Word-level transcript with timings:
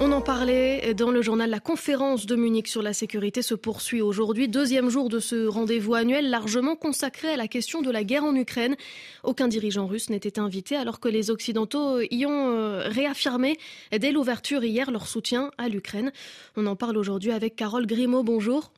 On 0.00 0.12
en 0.12 0.20
parlait 0.20 0.94
dans 0.94 1.10
le 1.10 1.22
journal. 1.22 1.50
La 1.50 1.58
conférence 1.58 2.24
de 2.24 2.36
Munich 2.36 2.68
sur 2.68 2.82
la 2.82 2.92
sécurité 2.92 3.42
se 3.42 3.54
poursuit 3.54 4.00
aujourd'hui. 4.00 4.46
Deuxième 4.46 4.90
jour 4.90 5.08
de 5.08 5.18
ce 5.18 5.48
rendez-vous 5.48 5.94
annuel 5.94 6.30
largement 6.30 6.76
consacré 6.76 7.28
à 7.28 7.36
la 7.36 7.48
question 7.48 7.82
de 7.82 7.90
la 7.90 8.04
guerre 8.04 8.22
en 8.22 8.36
Ukraine. 8.36 8.76
Aucun 9.24 9.48
dirigeant 9.48 9.88
russe 9.88 10.08
n'était 10.08 10.38
invité 10.38 10.76
alors 10.76 11.00
que 11.00 11.08
les 11.08 11.30
Occidentaux 11.30 12.00
y 12.12 12.26
ont 12.26 12.52
euh, 12.52 12.86
réaffirmé 12.86 13.56
dès 13.90 14.12
l'ouverture 14.12 14.62
hier 14.62 14.92
leur 14.92 15.08
soutien 15.08 15.50
à 15.58 15.68
l'Ukraine. 15.68 16.12
On 16.56 16.66
en 16.66 16.76
parle 16.76 16.96
aujourd'hui 16.96 17.32
avec 17.32 17.56
Carole 17.56 17.86
Grimaud. 17.86 18.22
Bonjour. 18.22 18.70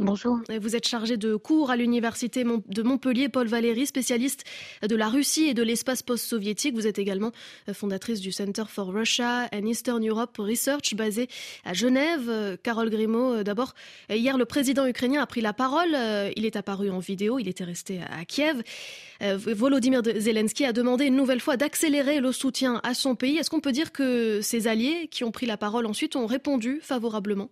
Bonjour. 0.00 0.38
Vous 0.60 0.76
êtes 0.76 0.86
chargé 0.86 1.16
de 1.16 1.34
cours 1.34 1.72
à 1.72 1.76
l'université 1.76 2.44
de 2.44 2.82
Montpellier, 2.84 3.28
Paul 3.28 3.48
Valéry, 3.48 3.84
spécialiste 3.84 4.44
de 4.88 4.94
la 4.94 5.08
Russie 5.08 5.48
et 5.48 5.54
de 5.54 5.62
l'espace 5.64 6.04
post-soviétique. 6.04 6.76
Vous 6.76 6.86
êtes 6.86 7.00
également 7.00 7.32
fondatrice 7.72 8.20
du 8.20 8.30
Center 8.30 8.62
for 8.68 8.94
Russia 8.94 9.48
and 9.52 9.66
Eastern 9.66 10.08
Europe 10.08 10.36
Research 10.38 10.94
basé 10.94 11.26
à 11.64 11.72
Genève. 11.72 12.58
Carole 12.62 12.90
Grimaud, 12.90 13.42
d'abord, 13.42 13.74
hier 14.08 14.38
le 14.38 14.44
président 14.44 14.86
ukrainien 14.86 15.20
a 15.20 15.26
pris 15.26 15.40
la 15.40 15.52
parole. 15.52 15.96
Il 16.36 16.46
est 16.46 16.54
apparu 16.54 16.90
en 16.90 17.00
vidéo, 17.00 17.40
il 17.40 17.48
était 17.48 17.64
resté 17.64 17.98
à 18.08 18.24
Kiev. 18.24 18.62
Volodymyr 19.20 20.02
Zelensky 20.16 20.64
a 20.64 20.72
demandé 20.72 21.06
une 21.06 21.16
nouvelle 21.16 21.40
fois 21.40 21.56
d'accélérer 21.56 22.20
le 22.20 22.30
soutien 22.30 22.80
à 22.84 22.94
son 22.94 23.16
pays. 23.16 23.36
Est-ce 23.38 23.50
qu'on 23.50 23.58
peut 23.58 23.72
dire 23.72 23.90
que 23.90 24.42
ses 24.42 24.68
alliés 24.68 25.08
qui 25.10 25.24
ont 25.24 25.32
pris 25.32 25.46
la 25.46 25.56
parole 25.56 25.86
ensuite 25.86 26.14
ont 26.14 26.26
répondu 26.26 26.78
favorablement? 26.82 27.50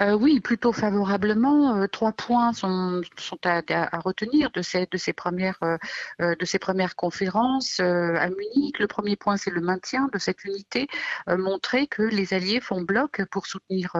Euh, 0.00 0.14
oui, 0.14 0.40
plutôt 0.40 0.72
favorablement. 0.72 1.76
Euh, 1.76 1.86
trois 1.86 2.12
points 2.12 2.52
sont, 2.52 3.02
à, 3.44 3.98
retenir 3.98 4.50
de 4.50 4.62
ces, 4.62 4.86
euh, 4.86 6.58
premières 6.58 6.96
conférences 6.96 7.80
à 7.80 8.28
Munich. 8.28 8.78
Le 8.78 8.86
premier 8.86 9.16
point, 9.16 9.36
c'est 9.36 9.50
le 9.50 9.60
maintien 9.60 10.08
de 10.12 10.18
cette 10.18 10.44
unité, 10.44 10.88
montrer 11.26 11.86
que 11.86 12.02
les 12.02 12.34
Alliés 12.34 12.60
font 12.60 12.82
bloc 12.82 13.22
pour 13.30 13.46
soutenir 13.46 13.92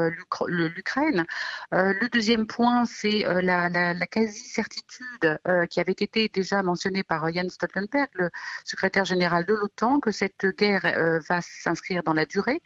l'Ukraine. 0.47 1.25
le 1.73 2.09
deuxième 2.09 2.47
point, 2.47 2.85
c'est 2.85 3.25
la, 3.43 3.69
la, 3.69 3.95
la 3.95 4.07
quasi-certitude 4.07 5.39
qui 5.71 5.81
avait 5.81 5.93
été 5.93 6.29
déjà 6.29 6.63
mentionnée 6.63 7.03
par 7.03 7.33
Jens 7.33 7.53
Stoltenberg, 7.55 8.09
le 8.15 8.31
secrétaire 8.65 9.05
général 9.05 9.45
de 9.47 9.55
l'OTAN, 9.55 10.01
que 10.01 10.11
cette 10.11 10.47
guerre 10.57 11.21
va 11.29 11.41
s'inscrire 11.41 12.03
dans 12.03 12.15
la 12.15 12.27
durée. 12.27 12.63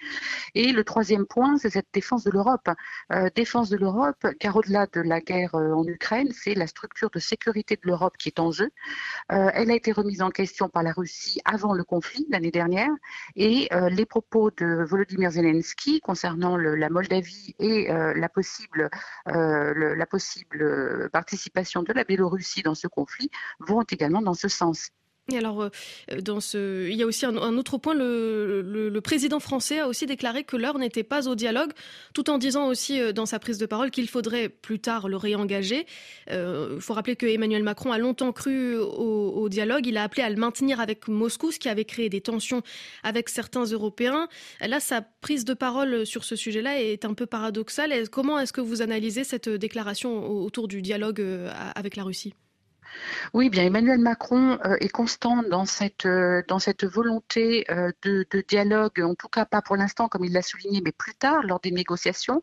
Et 0.55 0.73
le 0.73 0.85
troisième 0.85 1.27
point, 1.27 1.57
c'est 1.59 1.71
cette 1.71 1.89
défense 1.93 2.25
de 2.25 2.31
l'Europe. 2.31 2.68
Euh, 3.13 3.29
défense 3.35 3.71
de 3.71 3.77
l'Europe, 3.77 4.27
car 4.39 4.57
au-delà 4.57 4.87
de 4.87 5.01
la 5.01 5.21
guerre 5.21 5.55
euh, 5.55 5.73
en 5.73 5.87
Ukraine, 5.87 6.31
c'est 6.33 6.55
la 6.55 6.67
structure 6.67 7.11
de 7.11 7.19
sécurité 7.19 7.77
de 7.77 7.83
l'Europe 7.85 8.17
qui 8.19 8.29
est 8.29 8.39
en 8.39 8.51
jeu. 8.51 8.71
Euh, 9.33 9.51
elle 9.55 9.71
a 9.71 9.75
été 9.75 9.93
remise 9.93 10.23
en 10.23 10.31
question 10.31 10.69
par 10.69 10.83
la 10.83 10.93
Russie 10.93 11.41
avant 11.45 11.73
le 11.73 11.85
conflit 11.85 12.27
l'année 12.31 12.51
dernière, 12.51 12.91
et 13.37 13.69
les 13.91 14.07
propos 14.07 14.51
de 14.51 14.85
Volodymyr 14.85 15.31
Zelensky 15.31 16.01
concernant 16.01 16.57
la 16.57 16.89
Moldavie 16.89 17.55
et 17.59 17.89
la 17.89 18.29
possible, 18.29 18.91
la 19.27 20.07
possible 20.07 21.09
participation 21.11 21.83
de 21.83 21.93
la 21.93 22.05
Biélorussie 22.05 22.63
dans 22.63 22.75
ce 22.75 22.87
conflit 22.87 23.31
vont 23.61 23.83
également 23.83 24.23
dans 24.23 24.35
ce 24.35 24.49
sens. 24.49 24.91
Euh, 25.33 25.71
ce... 26.41 26.89
il 26.89 26.97
y 26.97 27.03
a 27.03 27.07
aussi 27.07 27.27
un, 27.27 27.57
autre 27.57 27.79
point, 27.79 27.95
le, 27.95 29.01
président 29.03 29.41
français 29.41 29.81
a 29.81 29.89
aussi 29.89 30.07
déclaré 30.07 30.45
que 30.45 30.57
l'heure 30.57 30.79
n'était 30.79 31.03
pas 31.03 31.29
au 31.29 31.35
dialogue, 31.35 31.73
tout 32.15 32.31
en 32.31 32.39
disant 32.39 32.67
aussi 32.69 33.01
euh, 33.01 33.13
dans 33.13 33.27
sa 33.27 33.39
prise 33.39 33.59
de 33.59 33.67
parole 33.67 33.91
qu'il 33.91 34.09
faudrait 34.09 34.49
plus 34.49 34.81
tard 34.81 35.09
le 35.09 35.17
réengager. 35.17 35.87
Il 36.29 36.35
euh, 36.35 36.81
faut 36.81 36.95
rappeler 36.95 37.17
que 37.17 37.27
Emmanuel 37.27 37.63
Macron 37.63 37.93
a 37.93 37.99
longtemps 37.99 38.33
cru 38.33 38.77
au, 38.77 39.33
au, 39.35 39.49
dialogue, 39.49 39.87
il 39.87 39.97
a 39.97 40.03
appelé 40.03 40.23
à 40.23 40.31
le 40.31 40.37
maintenir 40.37 40.81
avec 40.81 41.09
Moscou, 41.09 41.53
ce 41.53 41.59
qui 41.59 41.69
avait 41.69 41.85
créé 41.85 42.09
des 42.09 42.21
tensions 42.21 42.63
avec 43.03 43.29
certains 43.29 43.65
Européens. 43.65 44.29
Là, 44.61 44.81
sa 44.81 45.03
prise 45.03 45.45
de 45.45 45.55
parole 45.55 46.07
sur 46.07 46.25
ce 46.25 46.37
sujet-là 46.37 46.81
est 46.83 47.05
un 47.05 47.15
peu 47.15 47.27
paradoxale. 47.27 47.93
Comment 48.11 48.39
est-ce 48.39 48.53
que 48.53 48.61
vous 48.61 48.83
analysez 48.83 49.25
cette 49.25 49.49
déclaration 49.49 50.29
autour 50.31 50.69
du 50.69 50.83
dialogue 50.83 51.25
avec 51.75 51.97
la 51.97 52.05
Russie? 52.05 52.35
Oui, 53.35 53.51
bien 53.51 53.65
Emmanuel 53.65 53.99
Macron 53.99 54.59
euh, 54.65 54.77
est 54.81 54.89
constant 54.89 55.43
dans 55.43 55.65
cette, 55.65 56.07
euh, 56.07 56.43
volonté 56.83 57.67
euh, 57.71 57.93
de, 58.03 58.27
dialogue, 58.49 59.01
en 59.01 59.15
tout 59.15 59.29
cas 59.29 59.45
pas 59.45 59.63
pour 59.63 59.77
l'instant 59.77 60.09
comme 60.09 60.25
il 60.25 60.33
l'a 60.33 60.43
souligné, 60.43 60.81
mais 60.85 60.93
plus 60.93 61.15
tard 61.15 61.43
lors 61.43 61.61
des 61.61 61.71
négociations. 61.71 62.41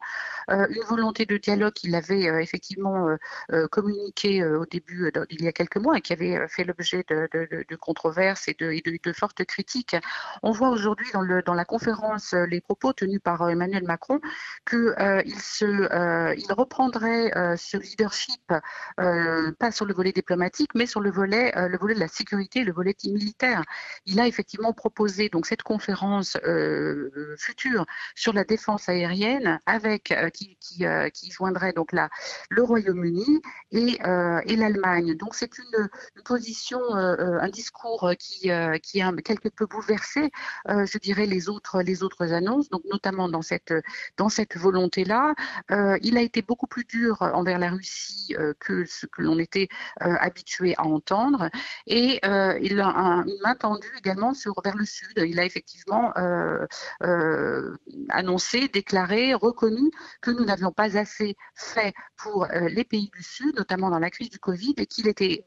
une 0.48 0.84
volonté 0.88 1.26
de 1.26 1.38
dialogue 1.38 1.74
qu'il 1.74 1.96
avait 1.96 2.26
effectivement 2.44 3.08
communiqué 3.72 4.44
au 4.46 4.66
début, 4.66 5.12
il 5.30 5.44
y 5.44 5.48
a 5.48 5.52
quelques 5.52 5.78
mois, 5.78 5.98
et 5.98 6.02
qui 6.02 6.14
avait 6.14 6.48
fait 6.48 6.64
l'objet 6.64 7.04
de, 7.10 7.76
controverses 7.76 8.48
et 8.48 8.56
de, 8.60 9.14
fortes 9.14 9.44
critiques. 9.46 9.96
On 10.44 10.52
voit 10.52 10.70
aujourd'hui 10.70 11.08
dans, 11.14 11.24
dans 11.46 11.54
la 11.54 11.66
conférence 11.66 12.34
les 12.34 12.62
propos 12.62 12.94
tenus 12.94 13.22
par 13.24 13.50
Emmanuel 13.50 13.84
Macron 13.84 14.20
qu'il 14.70 14.94
il 14.98 16.54
reprendrait 16.54 17.58
ce 17.58 17.78
leadership, 17.78 18.54
pas 18.98 19.72
sur 19.72 19.86
le 19.86 19.94
volet 19.94 20.12
mais 20.74 20.86
sur 20.86 21.02
le 21.02 21.12
volet, 21.12 21.56
euh, 21.58 21.68
le 21.68 21.78
volet 21.78 21.96
de 21.96 22.00
la 22.00 22.08
sécurité, 22.08 22.64
le 22.64 22.74
volet 22.74 22.96
militaire. 23.06 23.64
Il 24.06 24.20
a 24.20 24.28
effectivement 24.28 24.74
proposé 24.74 25.30
donc 25.30 25.46
cette 25.46 25.64
conférence 25.64 26.38
euh, 26.46 27.36
future 27.38 27.86
sur 28.16 28.34
la 28.34 28.44
défense 28.44 28.90
aérienne 28.90 29.60
avec 29.66 30.12
euh, 30.12 30.30
qui, 30.30 30.58
qui, 30.60 30.86
qui, 31.14 31.32
joindrait 31.32 31.74
donc 31.74 31.92
la, 31.92 32.10
le 32.50 32.64
Royaume-Uni 32.64 33.42
et, 33.72 34.00
et 34.46 34.56
l'Allemagne. 34.56 35.16
Donc 35.16 35.36
c'est 35.36 35.58
une, 35.58 35.90
position, 36.24 36.80
un 36.96 37.50
discours 37.50 38.12
qui, 38.18 38.50
qui 38.82 39.02
a 39.02 39.12
quelque 39.24 39.50
peu 39.50 39.66
bouleversé, 39.66 40.32
je 40.68 40.98
dirais, 40.98 41.26
les 41.26 41.50
autres, 41.50 41.82
les 41.82 42.04
autres 42.04 42.34
annonces, 42.34 42.70
donc 42.70 42.82
notamment 42.92 43.30
dans 43.30 43.42
cette, 43.42 43.74
dans 44.18 44.30
cette 44.30 44.58
volonté-là. 44.58 45.36
il 46.02 46.18
a 46.18 46.22
été 46.22 46.42
beaucoup 46.42 46.68
plus 46.68 46.86
dur 46.86 47.22
envers 47.22 47.60
la 47.60 47.70
Russie 47.70 48.36
que 48.60 48.86
ce 48.86 49.06
que 49.06 49.22
l'on 49.22 49.40
était 49.40 49.68
habitué 50.26 50.76
à 50.78 50.86
entendre. 50.86 51.50
Et 51.88 52.20
euh, 52.26 52.58
il 52.62 52.80
a 52.80 52.88
une 53.26 53.40
main 53.44 53.56
tendue 53.56 53.92
également 53.98 54.34
sur, 54.34 54.54
vers 54.64 54.76
le 54.76 54.86
sud. 54.86 55.14
Il 55.18 55.40
a 55.40 55.46
effectivement 55.46 56.12
euh, 56.18 56.66
euh, 57.04 57.76
annoncé, 58.10 58.68
déclaré, 58.68 59.34
reconnu 59.34 59.92
que 60.22 60.32
nous 60.32 60.46
n'avions 60.46 60.72
pas 60.72 60.98
assez 60.98 61.36
fait 61.56 61.94
pour 62.18 62.48
les 62.48 62.84
pays 62.84 63.10
du 63.16 63.24
sud, 63.24 63.56
notamment 63.58 63.90
dans 63.90 64.00
la 64.00 64.10
crise 64.10 64.30
du 64.30 64.40
Covid, 64.40 64.74
et 64.78 64.86
qu'il 64.86 65.08
était 65.08 65.46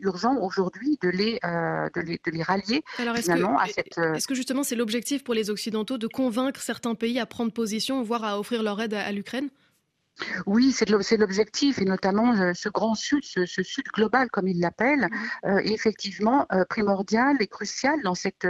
urgent 0.00 0.36
aujourd'hui 0.36 0.98
de 1.02 1.08
les, 1.08 1.38
de 1.42 2.00
les, 2.00 2.20
de 2.24 2.30
les 2.30 2.42
rallier 2.42 2.82
Alors, 2.98 3.16
finalement 3.16 3.58
à 3.58 3.66
cette. 3.66 3.98
Est-ce 3.98 4.26
que 4.26 4.34
justement 4.34 4.62
c'est 4.62 4.76
l'objectif 4.76 5.24
pour 5.24 5.34
les 5.34 5.50
Occidentaux 5.50 5.98
de 5.98 6.06
convaincre 6.06 6.60
certains 6.60 6.94
pays 6.94 7.18
à 7.18 7.26
prendre 7.26 7.52
position, 7.52 8.02
voire 8.02 8.24
à 8.24 8.38
offrir 8.38 8.62
leur 8.62 8.80
aide 8.80 8.94
à 8.94 9.10
l'Ukraine? 9.12 9.48
Oui, 10.46 10.72
c'est 10.72 10.88
l'objectif, 11.16 11.78
et 11.80 11.84
notamment 11.84 12.34
euh, 12.34 12.52
ce 12.54 12.68
grand 12.68 12.94
sud, 12.94 13.24
ce, 13.24 13.46
sud 13.46 13.86
global, 13.92 14.28
comme 14.30 14.46
il 14.46 14.60
l'appelle, 14.60 15.08
euh, 15.44 15.58
est 15.58 15.72
effectivement 15.72 16.46
euh, 16.52 16.64
primordial 16.64 17.36
et 17.40 17.46
crucial 17.46 18.02
dans 18.02 18.14
cette, 18.14 18.44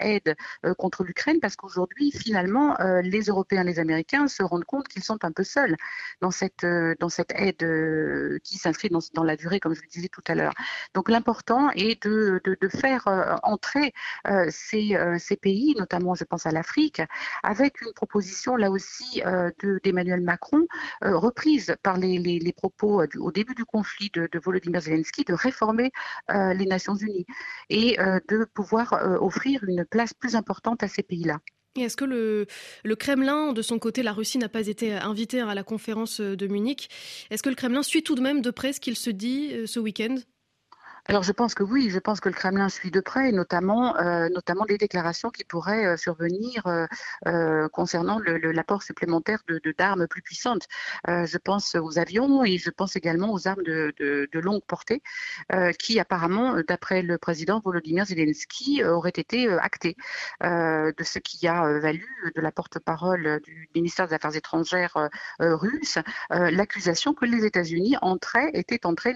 aide 0.00 0.36
contre 0.76 1.04
l'Ukraine, 1.04 1.38
parce 1.40 1.56
qu'aujourd'hui, 1.56 2.10
finalement, 2.12 2.76
les 3.02 3.22
Européens, 3.22 3.64
les 3.64 3.78
Américains 3.78 4.28
se 4.28 4.42
rendent 4.42 4.64
compte 4.64 4.88
qu'ils 4.88 5.02
sont 5.02 5.24
un 5.24 5.32
peu 5.32 5.44
seuls 5.44 5.76
dans 6.20 6.30
cette, 6.30 6.64
aide 6.64 8.40
qui 8.42 8.58
s'inscrit 8.58 8.90
dans, 8.90 9.24
la 9.24 9.36
durée, 9.36 9.60
comme 9.60 9.74
je 9.74 9.82
le 9.82 9.88
disais 9.88 10.08
tout 10.08 10.22
à 10.26 10.34
l'heure. 10.34 10.52
Donc 10.94 11.08
l'important 11.08 11.70
est 11.70 12.02
de, 12.06 12.40
faire 12.68 13.06
entrer 13.42 13.92
ces, 14.48 15.36
pays, 15.40 15.74
notamment 15.78 16.14
je 16.14 16.24
pense 16.24 16.46
à 16.46 16.50
l'Afrique, 16.50 17.02
avec 17.42 17.80
une 17.80 17.92
proposition 17.92 18.56
là 18.56 18.70
aussi 18.70 19.22
d'Emmanuel 19.84 20.20
Macron 20.20 20.66
reprise 21.02 21.74
par 21.82 21.98
les, 21.98 22.52
propos 22.56 23.02
euh, 23.02 23.06
au 23.18 23.32
début 23.32 23.54
du 23.54 23.64
conflit 23.64 24.10
de, 24.12 24.28
Volodymyr 24.38 24.80
Zelensky 24.80 25.24
de 25.24 25.34
réformer 25.34 25.90
euh, 26.30 26.54
les 26.54 26.66
Nations 26.66 26.94
Unies 26.94 27.26
et 27.68 27.96
de 28.28 28.44
pouvoir 28.44 28.92
offrir 29.20 29.64
une 29.64 29.84
place 29.84 30.14
plus 30.14 30.34
importante 30.34 30.82
à 30.82 30.88
ces 30.88 31.02
pays-là. 31.02 31.38
Est-ce 31.76 31.96
que 31.96 32.04
le, 32.04 32.46
le, 32.84 32.96
Kremlin, 32.96 33.52
de 33.52 33.62
son 33.62 33.78
côté, 33.78 34.02
la 34.02 34.12
Russie 34.12 34.38
n'a 34.38 34.48
pas 34.48 34.66
été 34.66 34.94
invitée 34.94 35.40
à 35.40 35.54
la 35.54 35.62
conférence 35.62 36.20
de 36.20 36.46
Munich, 36.46 36.88
est-ce 37.30 37.42
que 37.42 37.48
le 37.48 37.54
Kremlin 37.54 37.82
suit 37.82 38.02
tout 38.02 38.14
de 38.14 38.20
même 38.20 38.40
de 38.40 38.50
près 38.50 38.72
ce 38.72 38.80
qu'il 38.80 38.96
se 38.96 39.10
dit 39.10 39.54
ce 39.66 39.78
week-end? 39.78 40.16
Alors 41.10 41.22
je 41.22 41.32
pense 41.32 41.54
que 41.54 41.62
oui, 41.62 41.88
je 41.88 41.98
pense 41.98 42.20
que 42.20 42.28
le 42.28 42.34
Kremlin 42.34 42.68
suit 42.68 42.90
de 42.90 43.00
près, 43.00 43.32
notamment, 43.32 43.96
euh, 43.96 44.28
notamment 44.28 44.66
des 44.66 44.76
déclarations 44.76 45.30
qui 45.30 45.42
pourraient 45.42 45.86
euh, 45.86 45.96
survenir 45.96 46.66
euh, 47.26 47.68
concernant 47.70 48.18
l'apport 48.18 48.82
supplémentaire 48.82 49.38
de 49.48 49.58
d'armes 49.78 50.06
plus 50.06 50.20
puissantes. 50.20 50.66
je 51.06 51.38
pense 51.38 51.74
aux 51.76 51.98
avions 51.98 52.44
et 52.44 52.58
je 52.58 52.68
pense 52.68 52.94
également 52.96 53.32
aux 53.32 53.48
armes 53.48 53.62
de, 53.62 53.94
de, 53.98 54.28
de 54.30 54.38
longue 54.38 54.62
portée 54.66 55.02
qui 55.78 55.98
apparemment, 56.00 56.56
d'après 56.66 57.02
le 57.02 57.16
président 57.16 57.60
Volodymyr 57.60 58.04
Zelensky, 58.04 58.84
auraient 58.84 59.10
été 59.10 59.48
actées. 59.48 59.96
de 60.42 61.04
ce 61.04 61.18
qui 61.18 61.46
a 61.48 61.78
valu 61.80 62.08
de 62.34 62.40
la 62.40 62.52
porte-parole 62.52 63.40
du 63.44 63.68
ministère 63.74 64.08
des 64.08 64.14
Affaires 64.14 64.36
étrangères 64.36 65.08
russe 65.38 65.98
l'accusation 66.30 67.14
que 67.14 67.24
les 67.24 67.44
États-Unis 67.44 67.96
entraient, 68.02 68.50
étaient 68.54 68.84
entrés 68.86 69.14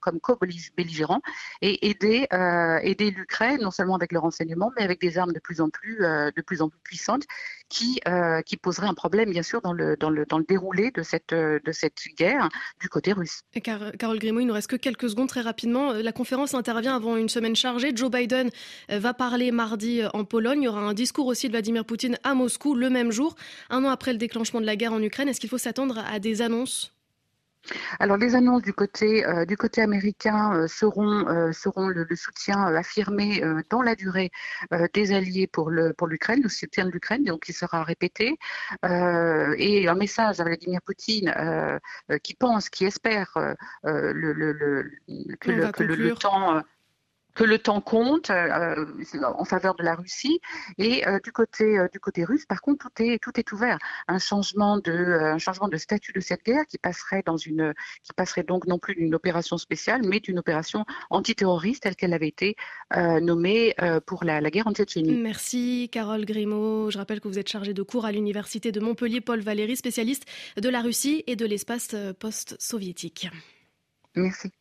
comme 0.00 0.20
co-belligérants 0.20 1.13
rang 1.14 1.20
et 1.62 1.88
aider, 1.88 2.26
aider 2.82 3.10
l'Ukraine, 3.10 3.60
non 3.60 3.70
seulement 3.70 3.94
avec 3.94 4.12
le 4.12 4.18
renseignement, 4.18 4.70
mais 4.76 4.82
avec 4.82 5.00
des 5.00 5.18
armes 5.18 5.32
de 5.32 5.40
plus 5.40 5.60
en 5.60 5.68
plus, 5.70 6.04
plus 6.46 6.58
puissantes 6.82 7.24
qui, 7.68 8.00
qui 8.46 8.56
poseraient 8.56 8.86
un 8.86 8.94
problème, 8.94 9.30
bien 9.30 9.42
sûr, 9.42 9.60
dans 9.62 9.72
le, 9.72 9.96
déroulé 10.48 10.90
de 10.90 11.02
cette, 11.02 11.34
guerre 12.16 12.48
du 12.80 12.88
côté 12.88 13.12
russe. 13.12 13.42
Car, 13.62 13.92
Carole 13.98 14.18
Grimaud, 14.18 14.40
il 14.40 14.46
nous 14.46 14.54
reste 14.54 14.70
que 14.70 14.76
quelques 14.76 15.10
secondes 15.10 15.28
très 15.28 15.40
rapidement. 15.40 15.92
La 15.92 16.12
conférence 16.12 16.54
intervient 16.54 16.96
avant 16.96 17.16
une 17.16 17.28
semaine 17.28 17.56
chargée. 17.56 17.92
Joe 17.94 18.10
Biden 18.10 18.50
va 18.88 19.14
parler 19.14 19.50
mardi 19.50 20.02
en 20.12 20.24
Pologne. 20.24 20.62
Il 20.62 20.64
y 20.64 20.68
aura 20.68 20.80
un 20.80 20.94
discours 20.94 21.26
aussi 21.26 21.46
de 21.46 21.52
Vladimir 21.52 21.84
Poutine 21.84 22.18
à 22.22 22.34
Moscou 22.34 22.74
le 22.74 22.90
même 22.90 23.10
jour, 23.10 23.34
un 23.70 23.84
an 23.84 23.88
après 23.88 24.12
le 24.12 24.18
déclenchement 24.18 24.60
de 24.60 24.66
la 24.66 24.76
guerre 24.76 24.92
en 24.92 25.02
Ukraine. 25.02 25.28
Est-ce 25.28 25.40
qu'il 25.40 25.50
faut 25.50 25.58
s'attendre 25.58 25.98
à 25.98 26.18
des 26.18 26.42
annonces? 26.42 26.93
Alors 27.98 28.16
les 28.16 28.34
annonces 28.34 28.62
du 28.62 28.72
côté 28.72 29.24
euh, 29.26 29.44
du 29.44 29.56
côté 29.56 29.80
américain 29.80 30.54
euh, 30.54 30.66
seront 30.66 31.28
euh, 31.28 31.52
seront 31.52 31.88
le, 31.88 32.06
soutien 32.14 32.62
affirmé 32.74 33.42
dans 33.70 33.82
la 33.82 33.94
durée 33.94 34.30
des 34.92 35.12
alliés 35.12 35.46
pour 35.46 35.70
l'Ukraine, 35.70 36.42
le 36.42 36.48
soutien 36.48 36.84
de 36.86 36.90
l'Ukraine, 36.90 37.24
donc 37.24 37.48
il 37.48 37.52
sera 37.52 37.82
répété. 37.82 38.38
Et 38.84 39.88
un 39.88 39.94
message 39.94 40.40
à 40.40 40.44
Vladimir 40.44 40.80
Poutine 40.82 41.34
qui 42.22 42.34
pense, 42.34 42.68
qui 42.70 42.84
espère 42.84 43.36
le, 43.82 44.32
le, 44.32 44.90
que, 45.40 45.50
le, 45.50 46.14
temps 46.14 46.62
que 47.34 47.44
le 47.44 47.58
temps 47.58 47.80
compte 47.80 48.30
euh, 48.30 48.86
en 49.22 49.44
faveur 49.44 49.74
de 49.74 49.82
la 49.82 49.94
Russie 49.94 50.40
et 50.78 51.06
euh, 51.06 51.18
du 51.22 51.32
côté 51.32 51.78
euh, 51.78 51.88
du 51.92 52.00
côté 52.00 52.24
russe 52.24 52.46
par 52.46 52.60
contre 52.62 52.88
tout 52.88 53.02
est 53.02 53.22
tout 53.22 53.38
est 53.38 53.52
ouvert 53.52 53.78
un 54.08 54.18
changement 54.18 54.78
de 54.78 54.92
un 54.92 55.38
changement 55.38 55.68
de 55.68 55.76
statut 55.76 56.12
de 56.12 56.20
cette 56.20 56.44
guerre 56.44 56.64
qui 56.66 56.78
passerait 56.78 57.22
dans 57.26 57.36
une 57.36 57.74
qui 58.02 58.12
passerait 58.12 58.44
donc 58.44 58.66
non 58.66 58.78
plus 58.78 58.94
d'une 58.94 59.14
opération 59.14 59.58
spéciale 59.58 60.02
mais 60.04 60.20
d'une 60.20 60.38
opération 60.38 60.84
antiterroriste 61.10 61.82
telle 61.82 61.96
qu'elle 61.96 62.14
avait 62.14 62.28
été 62.28 62.56
nommée 63.20 63.74
pour 64.06 64.24
la, 64.24 64.40
la, 64.40 64.50
guerre 64.50 64.66
en 64.66 64.72
Tchétchénie. 64.72 65.16
Merci 65.16 65.88
Carole 65.90 66.24
Grimaud. 66.24 66.90
Je 66.90 66.98
rappelle 66.98 67.20
que 67.20 67.28
vous 67.28 67.38
êtes 67.38 67.48
chargée 67.48 67.74
de 67.74 67.82
cours 67.82 68.04
à 68.04 68.12
l'université 68.12 68.72
de 68.72 68.80
Montpellier 68.80 69.20
Paul 69.20 69.40
Valéry 69.40 69.76
spécialiste 69.76 70.24
de 70.56 70.68
la 70.68 70.80
Russie 70.80 71.24
et 71.26 71.36
de 71.36 71.44
l'espace 71.44 71.94
post-soviétique. 72.18 73.28
Merci. 74.14 74.52